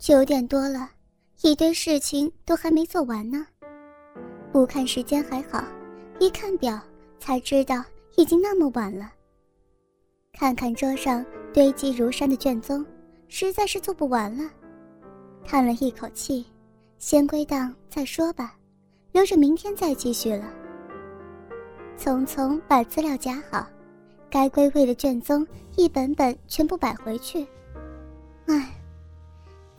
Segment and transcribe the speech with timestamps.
[0.00, 0.88] 九点多了，
[1.42, 3.46] 一堆事情都还没做完呢。
[4.50, 5.62] 不看时间还好，
[6.18, 6.80] 一看表
[7.18, 7.84] 才知道
[8.16, 9.12] 已经那么晚了。
[10.32, 12.84] 看看桌上堆积如山的卷宗，
[13.28, 14.50] 实在是做不完了。
[15.44, 16.46] 叹了一口气，
[16.96, 18.54] 先归档再说吧，
[19.12, 20.50] 留着明天再继续了。
[21.98, 23.66] 匆匆把资料夹好，
[24.30, 25.46] 该归位的卷宗
[25.76, 27.46] 一本本全部摆回去。
[28.46, 28.79] 唉，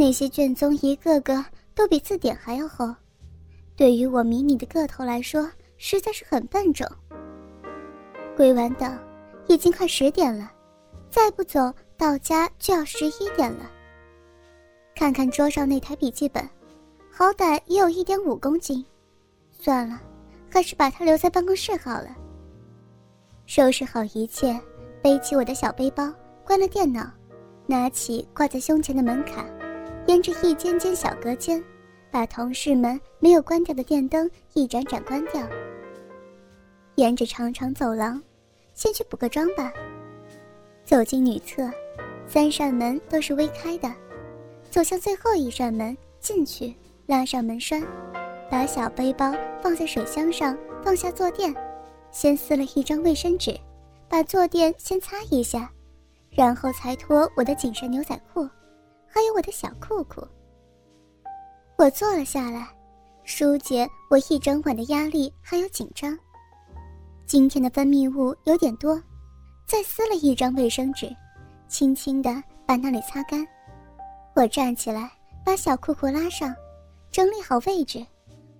[0.00, 2.94] 那些卷宗一个个都比字典还要厚，
[3.76, 5.46] 对于我迷你的个头来说，
[5.76, 6.88] 实在是很笨重。
[8.34, 8.98] 归完档，
[9.46, 10.50] 已经快十点了，
[11.10, 13.70] 再不走到家就要十一点了。
[14.94, 16.48] 看看桌上那台笔记本，
[17.12, 18.82] 好歹也有一点五公斤，
[19.50, 20.00] 算了，
[20.50, 22.08] 还是把它留在办公室好了。
[23.44, 24.58] 收拾好一切，
[25.02, 26.10] 背起我的小背包，
[26.42, 27.06] 关了电脑，
[27.66, 29.44] 拿起挂在胸前的门卡，
[30.06, 31.62] 沿着一间间小隔间，
[32.10, 35.46] 把同事们没有关掉的电灯一盏盏关掉。
[36.96, 38.20] 沿着长长走廊，
[38.74, 39.72] 先去补个妆吧。
[40.84, 41.70] 走进女厕，
[42.26, 43.92] 三扇门都是微开的。
[44.70, 46.74] 走向最后一扇门，进去，
[47.06, 47.82] 拉上门栓，
[48.50, 51.54] 把小背包放在水箱上，放下坐垫，
[52.10, 53.56] 先撕了一张卫生纸，
[54.08, 55.70] 把坐垫先擦一下，
[56.30, 58.48] 然后才脱我的紧身牛仔裤，
[59.12, 60.26] 还有我的小裤裤。
[61.76, 62.68] 我坐了下来，
[63.24, 66.16] 疏解我一整晚的压力还有紧张。
[67.26, 69.00] 今天的分泌物有点多，
[69.66, 71.08] 再撕了一张卫生纸，
[71.68, 73.46] 轻轻地把那里擦干。
[74.34, 75.10] 我站起来，
[75.44, 76.54] 把小裤裤拉上，
[77.10, 78.04] 整理好位置。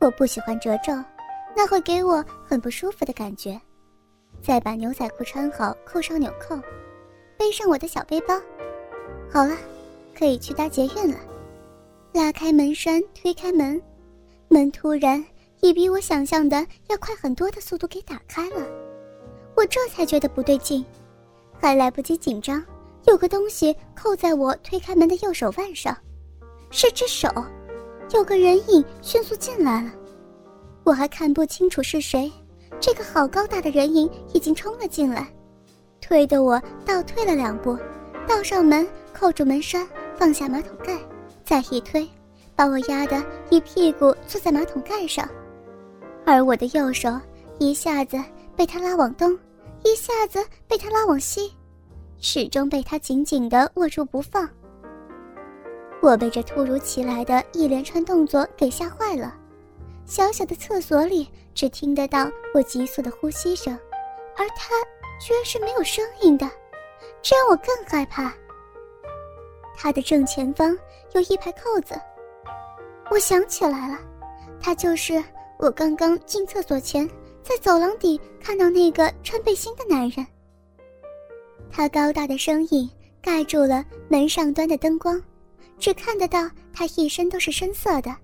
[0.00, 0.92] 我不喜欢褶皱，
[1.56, 3.58] 那会给我很不舒服的感觉。
[4.42, 6.54] 再把牛仔裤穿好，扣上纽扣，
[7.38, 8.34] 背上我的小背包。
[9.30, 9.56] 好了，
[10.16, 11.18] 可以去搭捷运了。
[12.12, 13.80] 拉开门栓，推开门，
[14.48, 15.22] 门突然
[15.60, 18.66] 以比我想象的要快很多的速度给打开了。
[19.56, 20.84] 我这才觉得不对劲，
[21.60, 22.64] 还来不及紧张。
[23.06, 25.96] 有个东西扣在我推开门的右手腕上，
[26.70, 27.28] 是只手，
[28.14, 29.92] 有个人影迅速进来了，
[30.84, 32.32] 我还看不清楚是谁。
[32.80, 35.26] 这个好高大的人影已经冲了进来，
[36.00, 37.78] 推得我倒退了两步，
[38.26, 39.86] 倒上门，扣住门栓，
[40.16, 40.98] 放下马桶盖，
[41.44, 42.08] 再一推，
[42.56, 45.28] 把我压得一屁股坐在马桶盖上，
[46.24, 47.10] 而我的右手
[47.58, 48.16] 一下子
[48.56, 49.38] 被他拉往东，
[49.84, 51.52] 一下子被他拉往西。
[52.18, 54.48] 始终被他紧紧地握住不放。
[56.00, 59.34] 我被这突如其来的一连串动作给吓坏了。
[60.06, 63.74] 小小的厕所里只听得到我急速的呼吸声，
[64.36, 64.70] 而他
[65.20, 66.48] 居然是没有声音的，
[67.20, 68.32] 这让我更害怕。
[69.76, 70.76] 他的正前方
[71.14, 71.94] 有一排扣子，
[73.10, 73.98] 我想起来了，
[74.60, 75.22] 他就是
[75.58, 77.08] 我刚刚进厕所前
[77.42, 80.26] 在走廊底看到那个穿背心的男人。
[81.70, 82.88] 他高大的身影
[83.20, 85.20] 盖住了门上端的灯光，
[85.78, 88.14] 只看得到他一身都是深色的。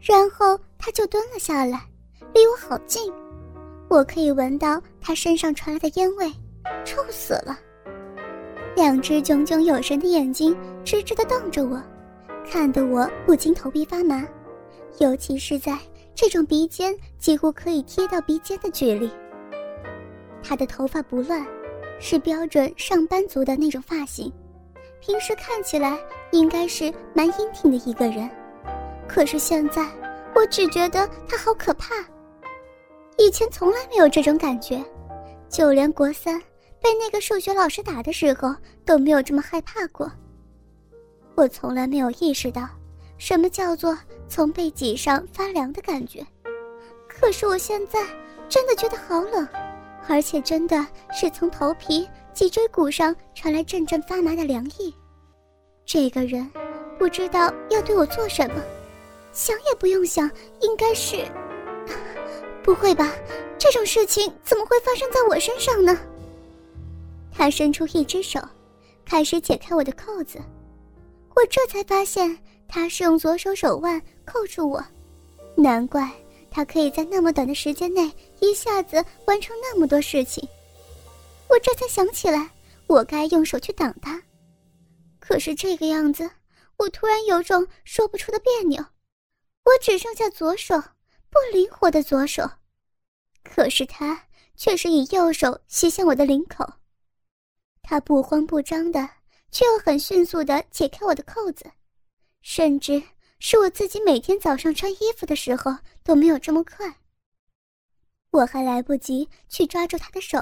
[0.00, 1.80] 然后他就蹲了下来，
[2.34, 3.12] 离我好近，
[3.88, 6.32] 我可以闻到他身上传来的烟味，
[6.84, 7.56] 臭死了。
[8.74, 11.82] 两只炯炯有神的眼睛直直地瞪着我，
[12.50, 14.26] 看得我不禁头皮发麻，
[14.98, 15.78] 尤其是在
[16.14, 19.10] 这种鼻尖几乎可以贴到鼻尖的距离。
[20.42, 21.44] 他的头发不乱。
[22.04, 24.32] 是标准上班族的那种发型，
[24.98, 25.96] 平时看起来
[26.32, 28.28] 应该是蛮英挺的一个人，
[29.06, 29.86] 可是现在
[30.34, 31.94] 我只觉得他好可怕。
[33.18, 34.84] 以前从来没有这种感觉，
[35.48, 36.42] 就连国三
[36.82, 38.54] 被那个数学老师打的时候
[38.84, 40.10] 都没有这么害怕过。
[41.34, 42.68] 我从来没有意识到
[43.16, 43.96] 什么叫做
[44.28, 46.26] 从背脊上发凉的感觉，
[47.08, 48.04] 可是我现在
[48.48, 49.46] 真的觉得好冷。
[50.08, 54.92] 而且真的是从头皮、脊椎骨上传来阵阵发麻的凉意。
[55.86, 56.50] 这个人
[56.98, 58.60] 不知道要对我做什么，
[59.32, 60.28] 想也不用想，
[60.60, 61.24] 应该是
[62.64, 63.12] 不会吧？
[63.56, 65.96] 这种事情怎么会发生在我身上呢？
[67.32, 68.40] 他伸出一只手，
[69.04, 70.38] 开始解开我的扣子。
[71.34, 72.38] 我这才发现
[72.68, 74.84] 他是用左手手腕扣住我，
[75.56, 76.10] 难怪。
[76.54, 80.46] 他可以在那么短的时间内一下子完成那么多事情，
[81.48, 82.50] 我这才想起来，
[82.86, 84.22] 我该用手去挡他。
[85.18, 86.30] 可是这个样子，
[86.76, 88.84] 我突然有种说不出的别扭。
[89.64, 90.78] 我只剩下左手，
[91.30, 92.46] 不灵活的左手，
[93.42, 94.24] 可是他
[94.54, 96.70] 却是以右手袭向我的领口。
[97.92, 99.06] 他不慌不张的，
[99.50, 101.70] 却又很迅速的解开我的扣子，
[102.40, 103.02] 甚至
[103.38, 106.90] 是我自己每天早上穿衣服的时候都没有这么快。
[108.30, 110.38] 我还来不及去抓住他的手，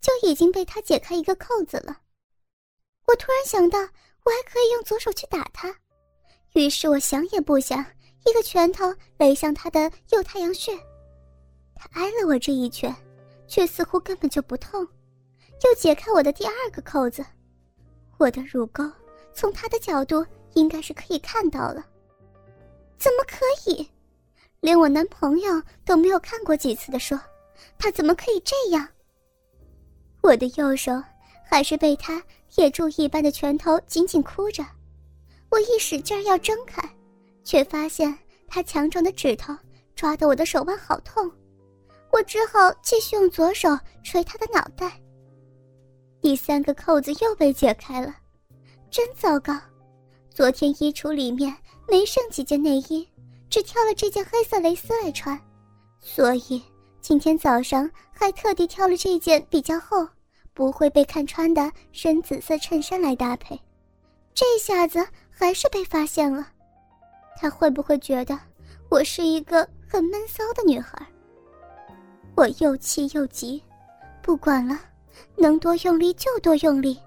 [0.00, 2.00] 就已经被他解开一个扣子了。
[3.08, 5.74] 我突然想到，我还可以用左手去打他，
[6.52, 7.84] 于是我想也不想，
[8.24, 8.84] 一个拳头
[9.18, 10.72] 擂向他的右太阳穴。
[11.74, 12.94] 他挨了我这一拳，
[13.48, 14.86] 却似乎根本就不痛，
[15.62, 17.24] 又解开我的第二个扣子。
[18.18, 18.90] 我的乳沟
[19.32, 20.24] 从他的角度
[20.54, 21.84] 应该是可以看到了，
[22.98, 23.88] 怎么可以？
[24.60, 27.20] 连我男朋友都没有看过几次的说，
[27.78, 28.88] 他怎么可以这样？
[30.22, 30.92] 我的右手
[31.44, 34.64] 还是被他铁柱一般的拳头紧紧箍着，
[35.50, 36.88] 我一使劲要挣开，
[37.42, 38.16] 却发现
[38.48, 39.54] 他强壮的指头
[39.94, 41.30] 抓得我的手腕好痛，
[42.10, 43.68] 我只好继续用左手
[44.02, 45.00] 捶他的脑袋。
[46.24, 48.16] 第三个扣子又被解开了，
[48.90, 49.60] 真糟糕！
[50.30, 51.54] 昨天衣橱里面
[51.86, 53.06] 没剩几件内衣。
[53.50, 55.38] 只挑了这件黑色蕾丝来穿，
[56.00, 56.62] 所以
[57.02, 60.08] 今天早上还特地挑了这件比较厚、
[60.54, 63.60] 不会被看穿的深紫色衬衫来搭配。
[64.32, 66.48] 这下子还是被发现了，
[67.36, 68.40] 他会不会觉得
[68.88, 71.06] 我是一个很闷骚的女孩？
[72.34, 73.62] 我又气又急，
[74.22, 74.80] 不管了，
[75.36, 76.98] 能多用力就多用力，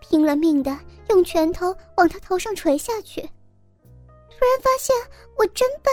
[0.00, 0.78] 拼了命的
[1.08, 3.20] 用拳头往他头上捶下去。
[3.20, 4.96] 突然发现
[5.36, 5.92] 我真笨，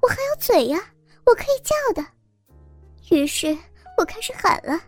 [0.00, 0.82] 我还有嘴呀，
[1.26, 2.06] 我可以叫的。
[3.10, 3.56] 于是
[3.98, 4.80] 我开始喊了：“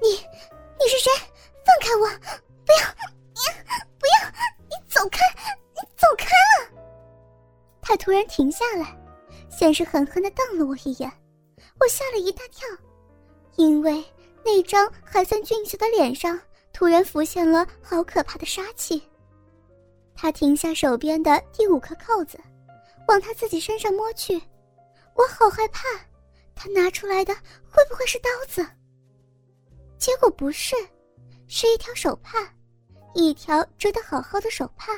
[0.00, 1.10] 你，你是谁？
[1.64, 2.06] 放开我！
[2.64, 2.86] 不要，
[3.34, 3.40] 你
[3.98, 4.30] 不要，
[4.68, 5.18] 你走开，
[5.74, 6.80] 你走开了！”
[7.82, 8.96] 他突然停下来，
[9.50, 11.10] 先是狠狠的瞪了我一眼，
[11.80, 12.66] 我吓了一大跳，
[13.56, 14.04] 因为
[14.46, 16.40] 那张还算俊秀的脸上
[16.72, 19.02] 突然浮现了好可怕的杀气。
[20.14, 22.38] 他停下手边的第五颗扣子，
[23.08, 24.40] 往他自己身上摸去。
[25.14, 25.82] 我好害怕，
[26.54, 27.34] 他拿出来的
[27.68, 28.64] 会不会是刀子？
[29.98, 30.76] 结果不是，
[31.48, 32.38] 是一条手帕，
[33.14, 34.92] 一条折得好好的手帕。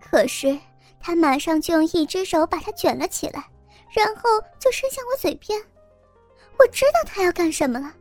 [0.00, 0.58] 可是
[0.98, 3.44] 他马上就用一只手把它卷了起来，
[3.90, 4.22] 然后
[4.58, 5.62] 就伸向我嘴边。
[6.58, 7.94] 我知道他要干什么了，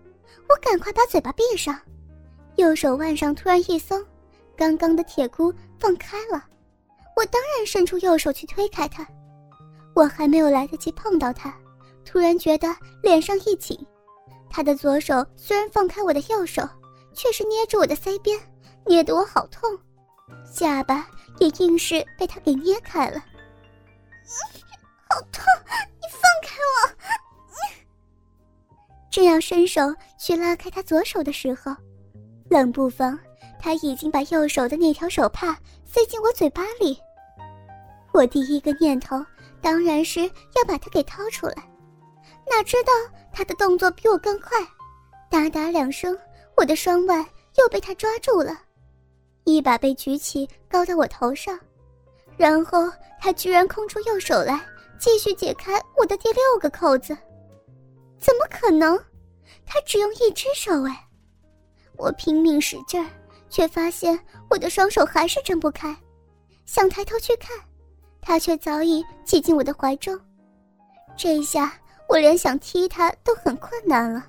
[0.50, 1.80] 我赶快把嘴巴闭上，
[2.56, 4.04] 右手腕上突然一松。
[4.58, 6.44] 刚刚的铁箍放开了，
[7.16, 9.08] 我当然伸出右手去推开他。
[9.96, 11.56] 我还没有来得及碰到他，
[12.04, 13.80] 突然觉得脸上一紧。
[14.50, 16.68] 他的左手虽然放开我的右手，
[17.14, 18.38] 却是捏住我的腮边，
[18.86, 19.70] 捏得我好痛，
[20.44, 21.08] 下巴
[21.38, 23.24] 也硬是被他给捏开了。
[25.10, 25.44] 好痛！
[29.10, 29.82] 正要伸手
[30.18, 31.76] 去拉开他左手的时候，
[32.50, 33.18] 冷不防。
[33.62, 36.98] 他已经把右手的那条手帕塞进我嘴巴里，
[38.14, 39.22] 我第一个念头
[39.62, 41.56] 当然是要把它给掏出来，
[42.50, 42.94] 哪知道
[43.34, 44.58] 他的动作比我更快，
[45.30, 46.18] 哒哒两声，
[46.56, 47.20] 我的双腕
[47.58, 48.58] 又被他抓住了，
[49.44, 51.60] 一把被举起高到我头上，
[52.38, 52.90] 然后
[53.20, 54.58] 他居然空出右手来
[54.98, 57.18] 继续解开我的第六个扣子，
[58.20, 58.98] 怎么可能？
[59.66, 61.08] 他只用一只手哎！
[61.98, 63.10] 我拼命使劲儿。
[63.50, 64.18] 却发现
[64.48, 65.96] 我的双手还是睁不开，
[66.68, 67.58] 想抬头去看，
[68.22, 70.16] 他却早已挤进我的怀中。
[71.18, 71.74] 这下
[72.08, 74.24] 我连想踢他都很困难了。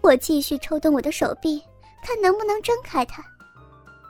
[0.00, 1.62] 我继续抽动我的手臂，
[2.02, 3.22] 看能不能挣开他。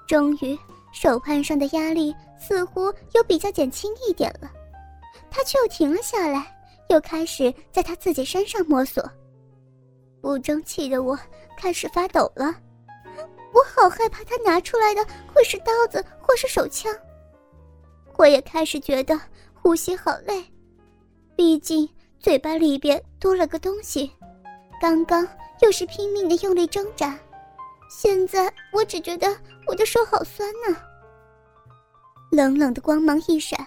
[0.07, 0.57] 终于，
[0.93, 4.49] 手腕上的压力似乎又比较减轻一点了，
[5.29, 6.56] 他却又停了下来，
[6.89, 9.03] 又开始在他自己身上摸索。
[10.21, 11.19] 不争气的我
[11.57, 12.55] 开始发抖了。
[13.53, 16.95] 我好害怕他拿出来的会是刀子或是手枪。
[18.19, 19.19] 我也开始觉得
[19.55, 20.45] 呼吸好累，
[21.37, 21.89] 毕竟
[22.19, 24.11] 嘴巴里边多了个东西，
[24.81, 25.27] 刚刚
[25.61, 27.19] 又是拼命的用力挣扎，
[27.91, 29.29] 现在我只觉得
[29.67, 30.77] 我的手好酸呢。
[32.31, 33.67] 冷冷的光芒一闪，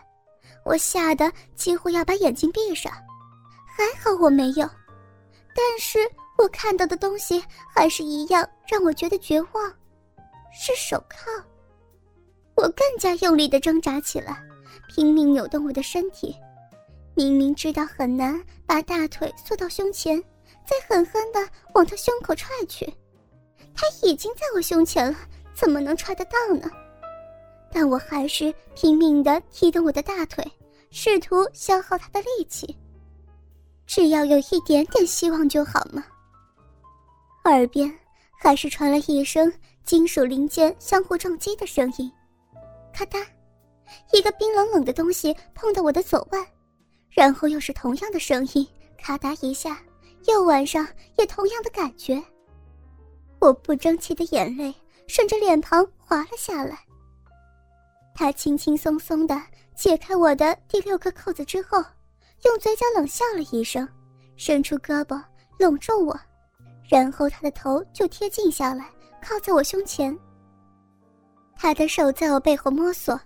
[0.66, 2.92] 我吓得几乎要把眼睛闭上，
[3.80, 4.70] 还好我没有，
[5.56, 6.00] 但是
[6.38, 7.42] 我看到的东西
[7.74, 9.74] 还是一样让我觉得绝望。
[10.52, 11.42] 是手铐，
[12.56, 14.38] 我更加用力的挣扎起来，
[14.90, 16.36] 拼命扭动我的身体。
[17.16, 20.22] 明明知道很难把大腿缩到胸前，
[20.66, 21.40] 再狠狠的
[21.74, 22.86] 往他胸口踹去，
[23.74, 25.18] 他已经在我胸前了，
[25.54, 26.70] 怎么能踹得到呢？
[27.72, 30.46] 但我还是拼命的踢动我的大腿，
[30.92, 32.78] 试图消耗他的力气。
[33.90, 36.06] 只要有一点点希望就好嘛。
[37.46, 37.92] 耳边
[38.40, 39.52] 还是传来一声。
[39.86, 42.12] 金属零件相互撞击的声音，
[42.94, 43.26] 咔嗒，
[44.14, 46.46] 一个冰冷冷的东西碰到我的左腕，
[47.10, 48.68] 然后又是同样的声音，
[49.00, 49.82] 咔嗒一下，
[50.28, 52.22] 右腕上也同样的感觉。
[53.40, 54.72] 我不争气的眼泪
[55.08, 56.78] 顺着脸庞滑了下来。
[58.14, 59.42] 他轻轻松松的
[59.76, 61.84] 解开我的第六个扣子之后，
[62.44, 63.88] 用嘴角冷笑了一声，
[64.36, 65.22] 伸出胳膊
[65.58, 66.18] 拢住我，
[66.90, 68.90] 然后他的头就贴近下来，
[69.22, 70.18] 靠在我胸前。
[71.56, 73.20] 他的手在我背后摸索，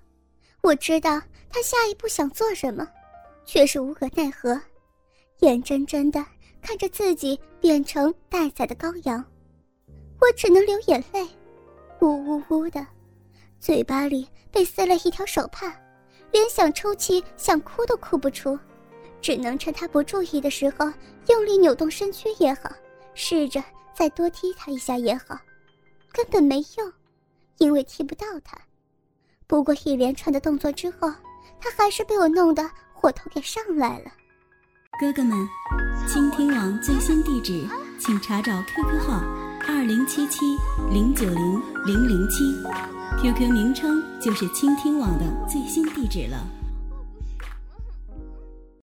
[0.61, 2.87] 我知道他下一步想做什么，
[3.45, 4.59] 却是无可奈何，
[5.41, 6.25] 眼睁睁的
[6.61, 9.23] 看着自己变成待宰的羔羊，
[10.19, 11.27] 我只能流眼泪，
[12.01, 12.83] 呜呜呜的，
[13.59, 15.71] 嘴巴里被塞了一条手帕，
[16.31, 18.57] 连想抽泣、想哭都哭不出，
[19.23, 20.91] 只能趁他不注意的时候
[21.29, 22.69] 用力扭动身躯也好，
[23.15, 23.63] 试着
[23.95, 25.39] 再多踢他一下也好，
[26.11, 26.93] 根本没用。
[27.59, 28.57] 因为踢不到他，
[29.47, 31.09] 不过一连串的动作之后，
[31.61, 34.11] 他还是被我弄得火头给上来了。
[34.99, 35.47] 哥哥们，
[36.05, 37.65] 倾听网最新地址，
[37.97, 39.21] 请查找 QQ 号
[39.65, 40.39] 二零七七
[40.91, 42.43] 零九零零零七
[43.21, 46.45] ，QQ 名称就是倾听网的最新地址了。